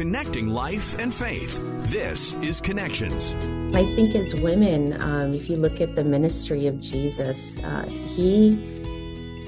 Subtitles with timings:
[0.00, 1.60] connecting life and faith.
[1.90, 3.34] This is Connections.
[3.76, 8.58] I think as women, um, if you look at the ministry of Jesus, uh, he,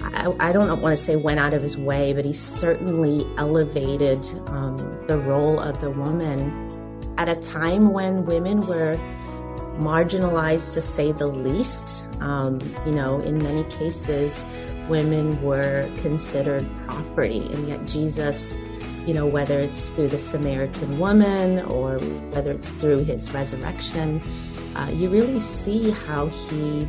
[0.03, 4.27] I, I, don't want to say went out of his way, but he certainly elevated
[4.49, 4.77] um,
[5.07, 6.53] the role of the woman
[7.16, 8.98] at a time when women were
[9.79, 12.12] marginalized to say the least.
[12.21, 14.45] Um, you know, in many cases,
[14.91, 18.55] women were considered property, and yet Jesus,
[19.07, 21.98] you know, whether it's through the Samaritan woman or
[22.31, 24.22] whether it's through his resurrection,
[24.76, 26.89] uh, you really see how he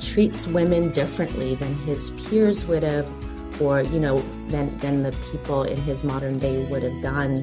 [0.00, 3.06] treats women differently than his peers would have,
[3.60, 7.36] or you know, than than the people in his modern day would have done.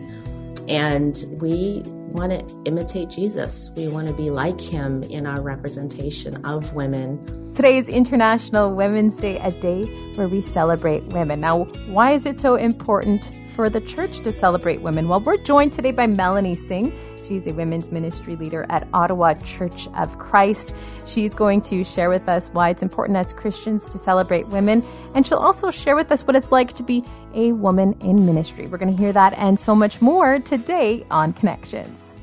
[0.68, 3.72] And we want to imitate Jesus.
[3.76, 7.20] We want to be like him in our representation of women.
[7.56, 9.84] Today is International Women's Day, a day
[10.16, 11.40] where we celebrate women.
[11.40, 15.08] Now, why is it so important for the church to celebrate women?
[15.08, 16.92] Well, we're joined today by Melanie Singh.
[17.28, 20.74] She's a women's ministry leader at Ottawa Church of Christ.
[21.06, 25.26] She's going to share with us why it's important as Christians to celebrate women, and
[25.26, 28.66] she'll also share with us what it's like to be a woman in ministry.
[28.66, 32.16] We're going to hear that and so much more today on Connections.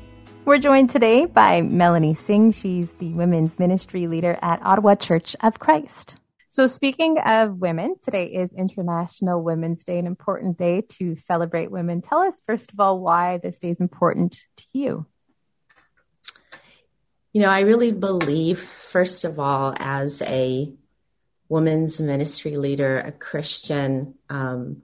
[0.51, 2.51] We're joined today by Melanie Singh.
[2.51, 6.17] She's the women's ministry leader at Ottawa Church of Christ.
[6.49, 12.01] So, speaking of women, today is International Women's Day, an important day to celebrate women.
[12.01, 15.05] Tell us, first of all, why this day is important to you.
[17.31, 20.69] You know, I really believe, first of all, as a
[21.47, 24.81] women's ministry leader, a Christian, um,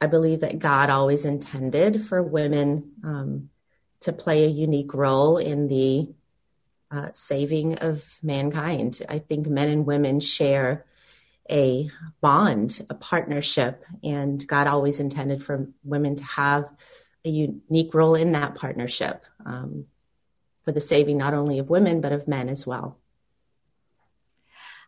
[0.00, 3.48] I believe that God always intended for women um,
[4.02, 6.08] to play a unique role in the
[6.90, 9.00] uh, saving of mankind.
[9.08, 10.84] I think men and women share
[11.50, 16.68] a bond, a partnership, and God always intended for women to have
[17.24, 19.86] a unique role in that partnership um,
[20.64, 22.98] for the saving not only of women but of men as well.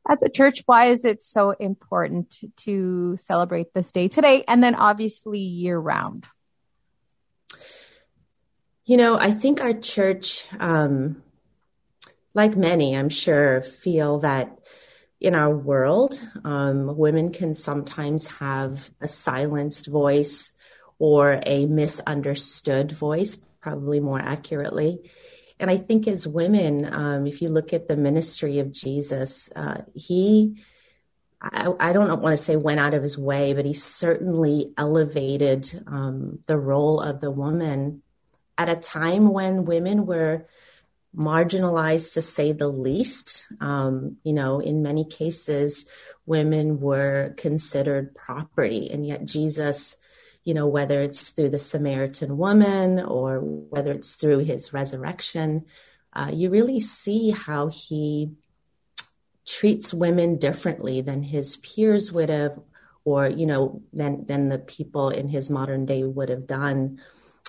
[0.06, 4.74] As a church, why is it so important to celebrate this day today and then
[4.74, 6.26] obviously year round?
[8.86, 11.22] You know, I think our church, um,
[12.34, 14.58] like many, I'm sure, feel that
[15.22, 20.52] in our world, um, women can sometimes have a silenced voice
[20.98, 25.10] or a misunderstood voice, probably more accurately.
[25.58, 29.80] And I think as women, um, if you look at the ministry of Jesus, uh,
[29.94, 30.62] he,
[31.40, 35.82] I, I, don't want to say went out of his way, but he certainly elevated
[35.86, 38.02] um, the role of the woman
[38.56, 40.46] at a time when women were
[41.16, 43.46] marginalized to say the least.
[43.60, 45.86] Um, you know, in many cases,
[46.26, 49.96] women were considered property, and yet Jesus,
[50.44, 55.64] you know, whether it's through the Samaritan woman or whether it's through his resurrection,
[56.12, 58.32] uh, you really see how he
[59.46, 62.58] treats women differently than his peers would have,
[63.04, 67.00] or you know, than than the people in his modern day would have done.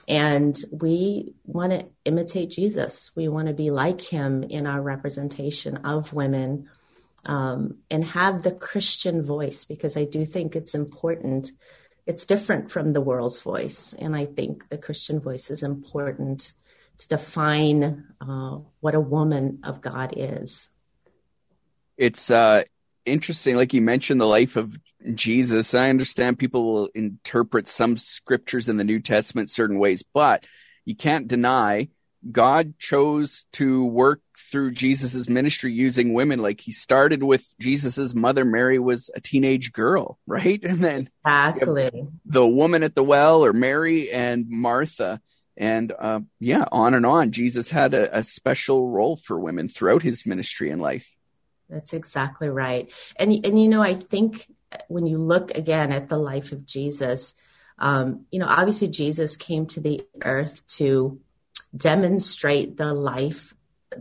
[0.07, 3.11] And we want to imitate Jesus.
[3.15, 6.69] We want to be like him in our representation of women
[7.25, 11.51] um, and have the Christian voice because I do think it's important.
[12.05, 13.93] It's different from the world's voice.
[13.97, 16.53] And I think the Christian voice is important
[16.99, 20.69] to define uh, what a woman of God is.
[21.97, 22.63] It's uh,
[23.05, 24.77] interesting, like you mentioned, the life of
[25.13, 25.73] Jesus.
[25.73, 30.45] I understand people will interpret some scriptures in the New Testament certain ways, but
[30.85, 31.89] you can't deny
[32.31, 34.21] God chose to work
[34.51, 36.41] through Jesus's ministry using women.
[36.41, 40.63] Like he started with Jesus's mother, Mary was a teenage girl, right?
[40.63, 45.21] And then exactly the woman at the well, or Mary and Martha,
[45.57, 47.31] and uh, yeah, on and on.
[47.31, 51.07] Jesus had a, a special role for women throughout his ministry and life.
[51.69, 52.91] That's exactly right.
[53.15, 54.47] And and you know, I think
[54.87, 57.33] when you look again at the life of Jesus,
[57.79, 61.19] um, you know, obviously Jesus came to the earth to
[61.75, 63.53] demonstrate the life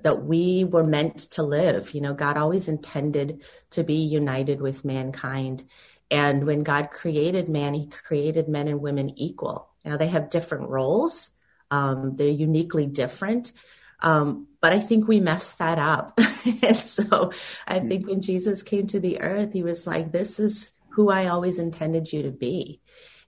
[0.03, 1.95] that we were meant to live.
[1.95, 5.65] You know, God always intended to be united with mankind.
[6.11, 9.69] And when God created man, he created men and women equal.
[9.85, 11.31] Now they have different roles.
[11.71, 13.53] Um, they're uniquely different.
[14.01, 16.15] Um, but I think we messed that up.
[16.19, 17.33] and so
[17.67, 17.89] I hmm.
[17.89, 21.59] think when Jesus came to the earth, he was like, this is who I always
[21.59, 22.81] intended you to be.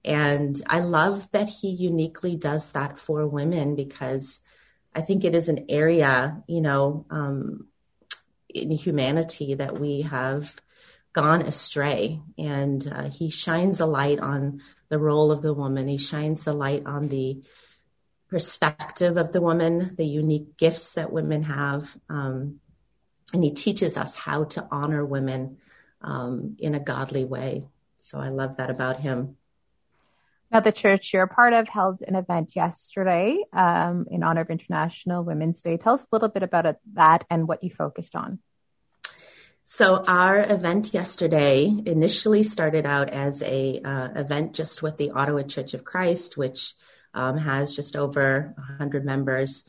[0.05, 4.41] And I love that he uniquely does that for women because
[4.95, 7.67] I think it is an area, you know, um,
[8.49, 10.55] in humanity that we have
[11.12, 12.21] gone astray.
[12.39, 15.89] And uh, he shines a light on the role of the woman.
[15.89, 17.43] He shines the light on the
[18.28, 21.96] perspective of the woman, the unique gifts that women have.
[22.08, 22.61] Um,
[23.32, 25.58] and he teaches us how to honor women
[26.00, 27.64] um, in a godly way.
[27.99, 29.37] So I love that about him.
[30.50, 34.50] Now, the church you're a part of held an event yesterday um, in honor of
[34.50, 35.76] International Women's Day.
[35.76, 38.38] Tell us a little bit about it, that and what you focused on.
[39.64, 45.43] So our event yesterday initially started out as a uh, event just with the Ottawa
[45.43, 46.75] Church of Christ, which
[47.17, 49.65] um, has just over 100 members.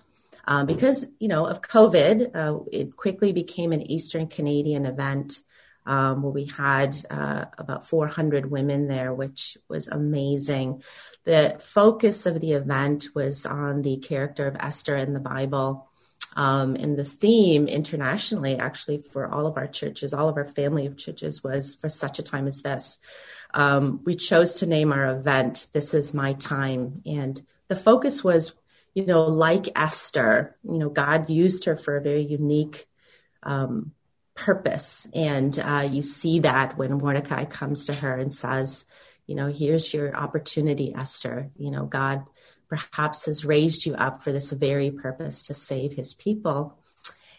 [0.46, 5.44] Um, because you know of COVID, uh, it quickly became an Eastern Canadian event
[5.86, 10.84] um, where we had uh, about 400 women there, which was amazing.
[11.24, 15.90] The focus of the event was on the character of Esther in the Bible.
[16.36, 20.86] Um, and the theme internationally, actually, for all of our churches, all of our family
[20.86, 23.00] of churches, was for such a time as this.
[23.54, 27.02] Um, we chose to name our event This Is My Time.
[27.06, 28.54] And the focus was,
[28.94, 32.88] you know, like Esther, you know, God used her for a very unique
[33.44, 33.92] um,
[34.36, 35.08] purpose.
[35.14, 38.86] And uh, you see that when Mordecai comes to her and says,
[39.26, 41.52] you know, here's your opportunity, Esther.
[41.58, 42.26] You know, God
[42.70, 46.78] perhaps has raised you up for this very purpose to save his people.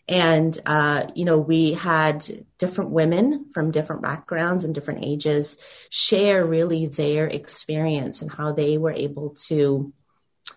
[0.08, 2.24] And, uh, you know, we had
[2.56, 5.58] different women from different backgrounds and different ages
[5.90, 9.92] share really their experience and how they were able to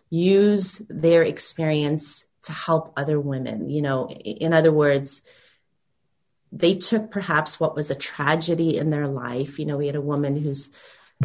[0.09, 3.69] use their experience to help other women.
[3.69, 5.21] You know, in other words,
[6.54, 9.59] they took perhaps what was a tragedy in their life.
[9.59, 10.71] You know, we had a woman who's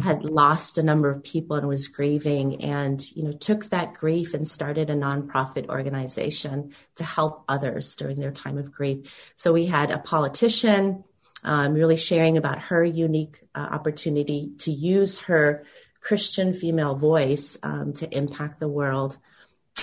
[0.01, 4.33] had lost a number of people and was grieving and you know took that grief
[4.33, 9.65] and started a nonprofit organization to help others during their time of grief so we
[9.65, 11.03] had a politician
[11.43, 15.63] um, really sharing about her unique uh, opportunity to use her
[16.01, 19.17] christian female voice um, to impact the world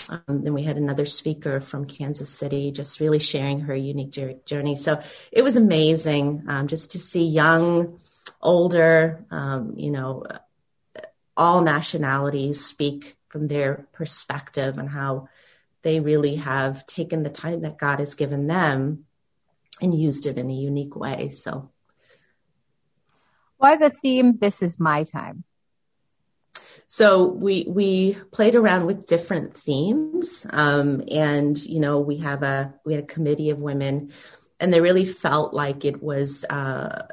[0.09, 4.77] um, then we had another speaker from Kansas City just really sharing her unique journey.
[4.77, 5.01] So
[5.31, 8.01] it was amazing um, just to see young,
[8.41, 10.25] older, um, you know,
[11.37, 15.29] all nationalities speak from their perspective and how
[15.83, 19.05] they really have taken the time that God has given them
[19.81, 21.31] and used it in a unique way.
[21.31, 21.71] So,
[23.57, 25.45] why the theme, This is My Time?
[26.87, 32.75] So we we played around with different themes, um, and you know we have a
[32.85, 34.13] we had a committee of women,
[34.61, 37.07] and they really felt like it was uh,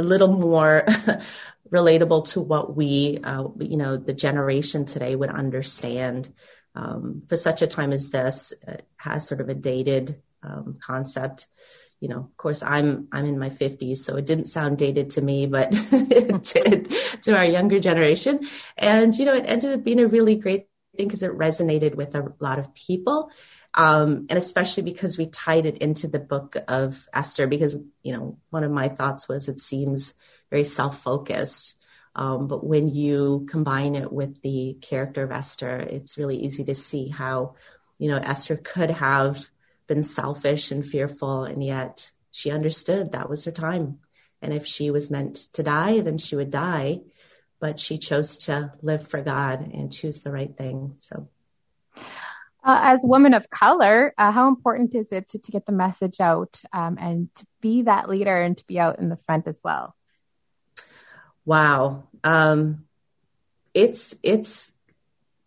[0.00, 0.84] a little more
[1.70, 6.32] relatable to what we uh, you know the generation today would understand.
[6.72, 11.48] Um, for such a time as this, it has sort of a dated um, concept
[12.00, 15.20] you know, of course, I'm I'm in my 50s, so it didn't sound dated to
[15.20, 16.90] me, but did
[17.22, 18.40] to our younger generation.
[18.76, 22.14] And you know, it ended up being a really great thing because it resonated with
[22.14, 23.30] a lot of people,
[23.74, 27.46] um, and especially because we tied it into the book of Esther.
[27.46, 30.14] Because you know, one of my thoughts was it seems
[30.50, 31.76] very self-focused.
[32.16, 36.74] Um, but when you combine it with the character of Esther, it's really easy to
[36.74, 37.54] see how,
[37.98, 39.48] you know, Esther could have
[39.86, 44.00] been selfish and fearful, and yet she understood that was her time.
[44.42, 47.00] And if she was meant to die, then she would die.
[47.60, 50.94] But she chose to live for God and choose the right thing.
[50.96, 51.28] So,
[52.62, 56.20] uh, as women of color, uh, how important is it to, to get the message
[56.20, 59.58] out um, and to be that leader and to be out in the front as
[59.64, 59.94] well?
[61.44, 62.84] Wow, um,
[63.72, 64.72] it's it's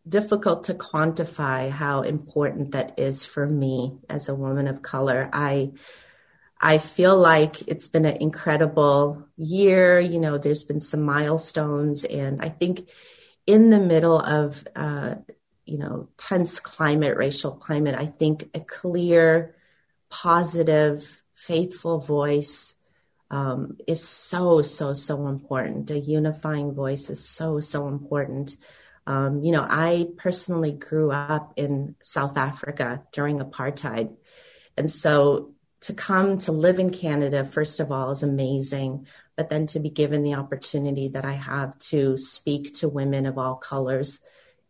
[0.08, 5.30] difficult to quantify how important that is for me as a woman of color.
[5.32, 5.74] I
[6.60, 10.00] I feel like it's been an incredible year.
[10.00, 12.90] You know, there's been some milestones, and I think
[13.46, 15.16] in the middle of uh,
[15.66, 19.56] you know tense climate, racial climate, I think a clear,
[20.10, 22.76] positive, faithful voice
[23.32, 25.90] um, is so so so important.
[25.92, 28.56] A unifying voice is so so important.
[29.06, 34.16] Um, you know, I personally grew up in South Africa during apartheid.
[34.78, 39.08] And so to come to live in Canada, first of all, is amazing.
[39.36, 43.38] But then to be given the opportunity that I have to speak to women of
[43.38, 44.22] all colors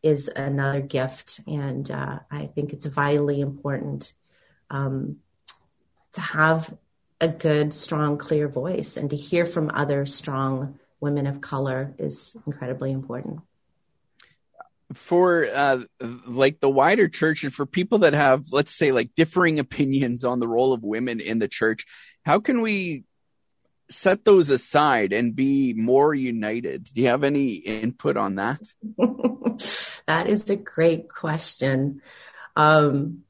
[0.03, 1.39] is another gift.
[1.47, 4.13] And uh, I think it's vitally important
[4.69, 5.17] um,
[6.11, 6.75] to have
[7.21, 12.37] a good, strong, clear voice and to hear from other strong women of color is
[12.45, 13.41] incredibly important
[14.93, 15.79] for uh,
[16.27, 20.39] like the wider church and for people that have let's say like differing opinions on
[20.39, 21.85] the role of women in the church
[22.25, 23.03] how can we
[23.93, 26.85] set those aside and be more united?
[26.93, 28.61] Do you have any input on that?
[30.07, 32.01] that is a great question.
[32.55, 33.23] Um,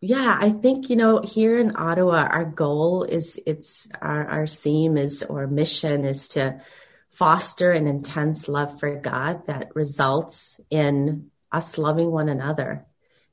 [0.00, 4.96] yeah, I think, you know, here in Ottawa, our goal is it's our, our theme
[4.96, 6.60] is or mission is to
[7.10, 12.84] foster an intense love for God that results in us loving one another.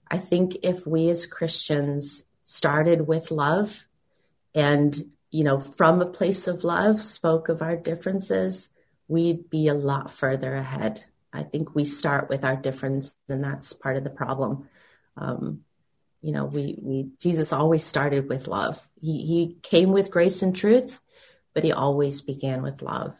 [0.10, 3.86] I think if we as Christians started with love
[4.56, 4.96] and,
[5.34, 8.70] you know, from a place of love spoke of our differences,
[9.08, 11.04] we'd be a lot further ahead.
[11.34, 14.70] I think we start with our difference, and that's part of the problem.
[15.18, 15.62] Um,
[16.22, 18.88] you know, we, we, Jesus always started with love.
[19.02, 21.02] He, he came with grace and truth,
[21.56, 23.16] but he always began with love.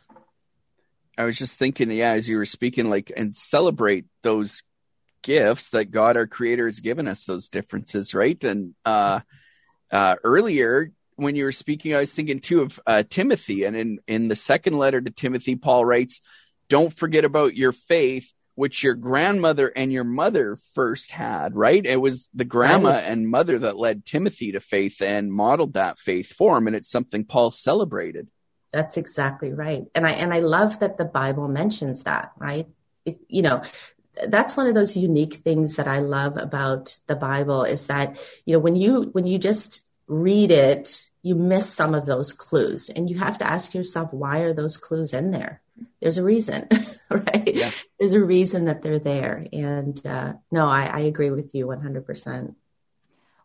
[1.18, 4.62] I was just thinking, yeah, as you were speaking, like, and celebrate those
[5.24, 8.42] gifts that God, our creator, has given us, those differences, right?
[8.44, 9.22] And, uh,
[9.92, 13.64] uh, earlier when you were speaking, I was thinking too of, uh, Timothy.
[13.64, 16.22] And in, in the second letter to Timothy, Paul writes,
[16.70, 21.86] don't forget about your faith, which your grandmother and your mother first had, right?
[21.86, 23.04] It was the grandma right.
[23.04, 26.68] and mother that led Timothy to faith and modeled that faith for him.
[26.68, 28.30] And it's something Paul celebrated.
[28.72, 29.84] That's exactly right.
[29.96, 32.68] And I, and I love that the Bible mentions that, right?
[33.06, 33.64] It, you know,
[34.28, 38.54] that's one of those unique things that I love about the Bible is that, you
[38.54, 43.10] know, when you, when you just read it, you miss some of those clues and
[43.10, 45.62] you have to ask yourself, why are those clues in there?
[46.02, 46.68] There's a reason,
[47.10, 47.54] right?
[47.54, 47.72] Yeah.
[48.00, 49.48] There's a reason that they're there.
[49.52, 52.56] And uh, no, I, I agree with you 100%.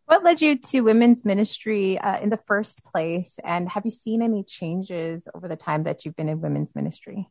[0.06, 3.38] What led you to women's ministry uh, in the first place?
[3.44, 7.28] And have you seen any changes over the time that you've been in women's ministry?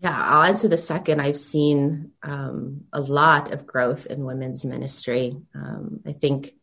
[0.00, 1.20] Yeah, I'll answer the second.
[1.20, 5.36] I've seen um, a lot of growth in women's ministry.
[5.54, 6.54] Um, I think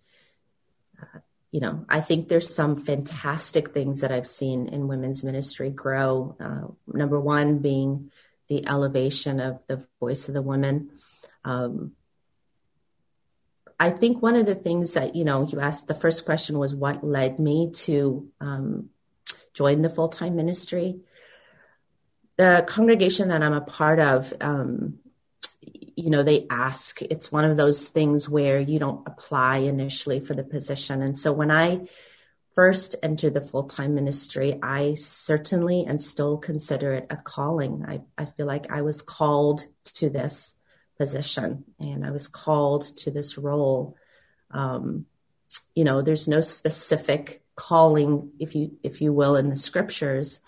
[1.52, 6.36] you know, I think there's some fantastic things that I've seen in women's ministry grow.
[6.40, 8.12] Uh, number one being
[8.50, 10.92] the elevation of the voice of the woman.
[11.44, 11.94] Um,
[13.80, 16.74] I think one of the things that, you know, you asked the first question was
[16.74, 18.90] what led me to um,
[19.54, 21.00] join the full time ministry.
[22.38, 25.00] The congregation that I'm a part of, um,
[25.98, 27.02] you know, they ask.
[27.02, 31.02] It's one of those things where you don't apply initially for the position.
[31.02, 31.88] And so when I
[32.54, 37.84] first entered the full time ministry, I certainly and still consider it a calling.
[37.88, 40.54] I, I feel like I was called to this
[41.00, 43.98] position and I was called to this role.
[44.52, 45.08] Um,
[45.74, 50.42] you know, there's no specific calling, if you if you will, in the scriptures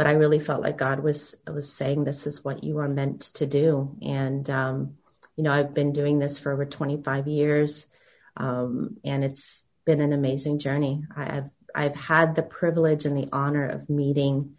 [0.00, 3.20] but I really felt like God was was saying this is what you are meant
[3.34, 3.94] to do.
[4.00, 4.96] And um,
[5.36, 7.86] you know, I've been doing this for over 25 years,
[8.34, 11.04] um, and it's been an amazing journey.
[11.14, 14.54] I've I've had the privilege and the honor of meeting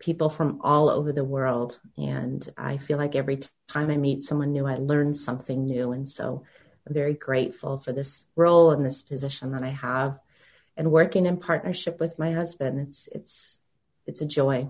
[0.00, 4.52] people from all over the world, and I feel like every time I meet someone
[4.52, 5.92] new, I learn something new.
[5.92, 6.44] And so,
[6.86, 10.20] I'm very grateful for this role and this position that I have,
[10.76, 12.80] and working in partnership with my husband.
[12.80, 13.60] It's it's
[14.08, 14.66] it's a joy.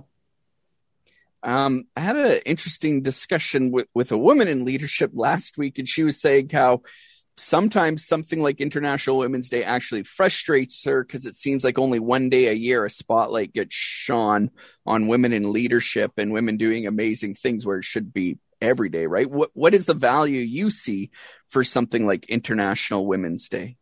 [1.42, 5.88] Um, I had an interesting discussion with, with a woman in leadership last week, and
[5.88, 6.82] she was saying how
[7.36, 12.28] sometimes something like International Women's Day actually frustrates her because it seems like only one
[12.28, 14.50] day a year a spotlight gets shone
[14.84, 19.06] on women in leadership and women doing amazing things where it should be every day,
[19.06, 19.30] right?
[19.30, 21.10] What what is the value you see
[21.46, 23.76] for something like International Women's Day?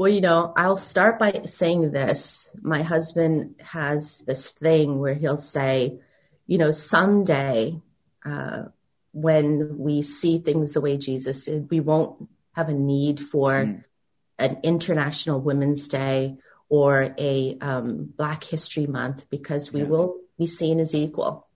[0.00, 2.56] Well, you know, I'll start by saying this.
[2.62, 6.00] My husband has this thing where he'll say,
[6.46, 7.78] you know, someday
[8.24, 8.62] uh,
[9.12, 13.84] when we see things the way Jesus did, we won't have a need for mm.
[14.38, 16.38] an International Women's Day
[16.70, 19.86] or a um, Black History Month because we yeah.
[19.86, 21.46] will be seen as equal.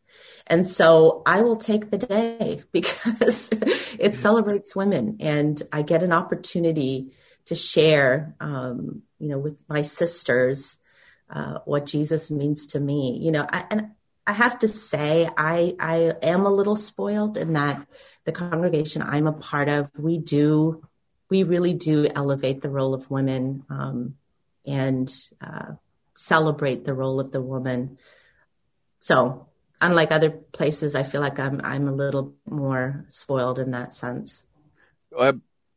[0.47, 3.49] And so I will take the day because
[3.99, 7.15] it celebrates women and I get an opportunity
[7.47, 10.79] to share, um, you know, with my sisters
[11.31, 13.19] uh, what Jesus means to me.
[13.21, 13.91] You know, I, and
[14.27, 17.87] I have to say, I I am a little spoiled in that
[18.25, 20.83] the congregation I'm a part of, we do,
[21.31, 24.17] we really do elevate the role of women um,
[24.67, 25.73] and uh,
[26.15, 27.99] celebrate the role of the woman.
[29.01, 29.49] So,
[29.81, 34.45] unlike other places, I feel like I'm I'm a little more spoiled in that sense.
[35.17, 35.35] Uh,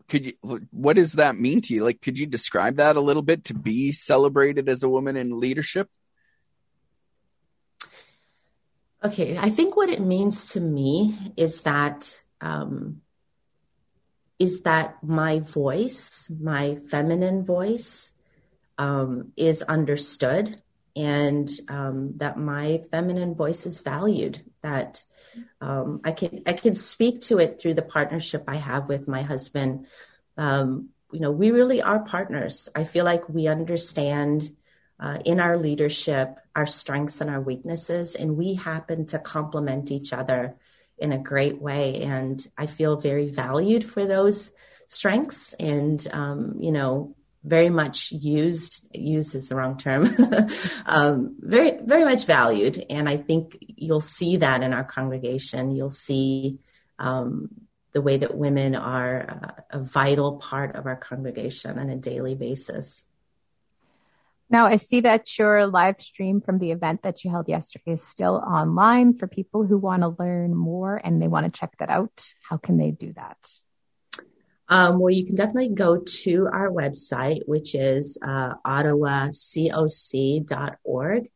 [0.10, 0.34] could you
[0.72, 1.84] what does that mean to you?
[1.84, 5.40] Like could you describe that a little bit to be celebrated as a woman in
[5.40, 5.90] leadership?
[9.04, 13.02] Okay i think what it means to me is that um,
[14.40, 18.12] is that my voice my feminine voice
[18.78, 20.62] um, is understood
[20.98, 24.42] and um, that my feminine voice is valued.
[24.64, 25.04] That
[25.62, 29.22] um, I can I can speak to it through the partnership I have with my
[29.22, 29.86] husband.
[30.38, 32.68] Um, you know, we really are partners.
[32.76, 34.52] I feel like we understand
[35.00, 40.14] uh, in our leadership our strengths and our weaknesses, and we happen to complement each
[40.14, 40.56] other
[40.98, 42.02] in a great way.
[42.02, 44.52] And I feel very valued for those
[44.88, 47.16] strengths, and um, you know,
[47.48, 50.10] very much used used is the wrong term
[50.86, 52.86] um, very very much valued.
[52.90, 55.72] And i think you'll see that in our congregation.
[55.72, 56.60] You'll see
[57.00, 57.50] um,
[57.94, 63.06] the way that women are a vital part of our congregation on a daily basis.
[64.50, 68.04] Now i see that your live stream from the event that you held yesterday is
[68.04, 71.90] still online for people who want to learn more and they want to check that
[71.90, 72.34] out.
[72.42, 73.40] How can they do that
[74.70, 81.30] um, well, you can definitely go to our website, which is uh, ottawacoc.org.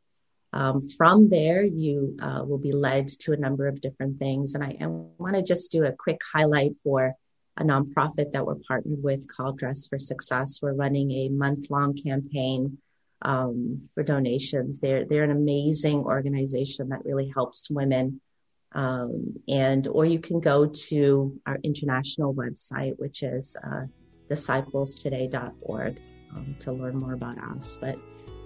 [0.54, 4.54] Um, from there, you uh, will be led to a number of different things.
[4.54, 7.16] And I, I want to just do a quick highlight for
[7.56, 10.60] a nonprofit that we're partnered with called Dress for Success.
[10.62, 12.80] We're running a month long campaign
[13.22, 14.82] um, for donations.
[14.82, 18.20] They're, they're an amazing organization that really helps women
[18.74, 23.84] um, and or you can go to our international website, which is uh,
[24.30, 26.02] disciplestoday.org,
[26.36, 27.78] um, to learn more about us.
[27.80, 27.98] But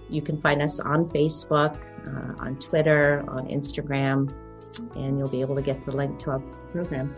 [0.08, 4.32] you can find us on Facebook, uh, on Twitter, on Instagram,
[4.96, 6.40] and you'll be able to get the link to our
[6.72, 7.14] program.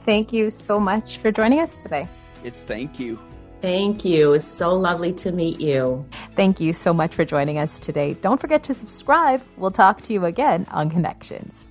[0.00, 2.08] Thank you so much for joining us today.
[2.42, 3.20] It's thank you.
[3.62, 4.34] Thank you.
[4.34, 6.04] It's so lovely to meet you.
[6.34, 8.14] Thank you so much for joining us today.
[8.14, 9.40] Don't forget to subscribe.
[9.56, 11.68] We'll talk to you again on Connections.